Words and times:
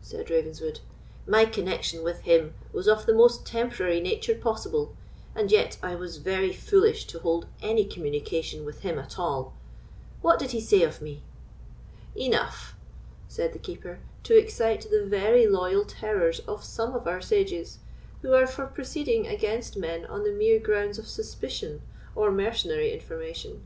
said 0.00 0.30
Ravenswood. 0.30 0.78
"My 1.26 1.44
connexion 1.44 2.04
with 2.04 2.20
him 2.20 2.54
was 2.72 2.86
of 2.86 3.04
the 3.04 3.12
most 3.12 3.44
temporary 3.44 3.98
nature 4.00 4.36
possible; 4.36 4.94
and 5.34 5.50
yet 5.50 5.76
I 5.82 5.96
was 5.96 6.18
very 6.18 6.52
foolish 6.52 7.04
to 7.08 7.18
hold 7.18 7.46
any 7.60 7.84
communication 7.84 8.64
with 8.64 8.82
him 8.82 8.96
at 8.96 9.18
all. 9.18 9.54
What 10.22 10.38
did 10.38 10.52
he 10.52 10.60
say 10.60 10.82
of 10.84 11.02
me?" 11.02 11.24
"Enough," 12.16 12.76
said 13.26 13.52
the 13.54 13.58
Keeper, 13.58 13.98
"to 14.22 14.38
excite 14.38 14.88
the 14.88 15.04
very 15.04 15.48
loyal 15.48 15.84
terrors 15.84 16.38
of 16.46 16.62
some 16.62 16.94
of 16.94 17.08
our 17.08 17.20
sages, 17.20 17.78
who 18.22 18.34
are 18.34 18.46
for 18.46 18.66
proceeding 18.66 19.26
against 19.26 19.76
men 19.76 20.04
on 20.06 20.22
the 20.22 20.30
mere 20.30 20.60
grounds 20.60 20.96
of 20.96 21.08
suspicion 21.08 21.82
or 22.14 22.30
mercenary 22.30 22.92
information. 22.92 23.64